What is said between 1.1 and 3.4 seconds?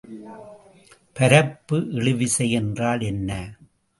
பரப்பு இழுவிசை என்றால் என்ன?